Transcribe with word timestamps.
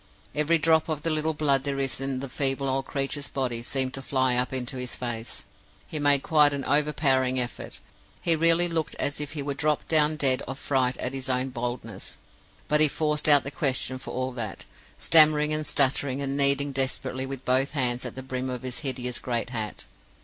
Every 0.33 0.57
drop 0.57 0.89
of 0.89 1.03
the 1.03 1.11
little 1.11 1.35
blood 1.35 1.63
there 1.63 1.77
is 1.79 2.01
in 2.01 2.21
the 2.21 2.27
feeble 2.27 2.67
old 2.67 2.87
creature's 2.87 3.27
body 3.27 3.61
seemed 3.61 3.93
to 3.93 4.01
fly 4.01 4.35
up 4.35 4.51
into 4.51 4.77
his 4.77 4.95
face. 4.95 5.43
He 5.85 5.99
made 5.99 6.23
quite 6.23 6.53
an 6.53 6.65
overpowering 6.65 7.39
effort; 7.39 7.79
he 8.19 8.35
really 8.35 8.67
looked 8.67 8.95
as 8.95 9.21
if 9.21 9.33
he 9.33 9.43
would 9.43 9.57
drop 9.57 9.87
down 9.87 10.15
dead 10.15 10.41
of 10.47 10.57
fright 10.57 10.97
at 10.97 11.13
his 11.13 11.29
own 11.29 11.49
boldness; 11.49 12.17
but 12.67 12.81
he 12.81 12.87
forced 12.87 13.29
out 13.29 13.43
the 13.43 13.51
question 13.51 13.99
for 13.99 14.09
all 14.11 14.31
that, 14.31 14.65
stammering, 14.97 15.53
and 15.53 15.67
stuttering, 15.67 16.19
and 16.19 16.35
kneading 16.35 16.71
desperately 16.71 17.27
with 17.27 17.45
both 17.45 17.73
hands 17.73 18.03
at 18.03 18.15
the 18.15 18.23
brim 18.23 18.49
of 18.49 18.63
his 18.63 18.79
hideous 18.79 19.19
great 19.19 19.51
hat. 19.51 19.85